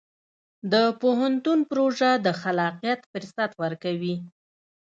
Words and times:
د 0.71 0.73
پوهنتون 1.01 1.59
پروژه 1.69 2.09
د 2.25 2.27
خلاقیت 2.41 2.99
فرصت 3.11 3.51
ورکوي. 3.63 4.15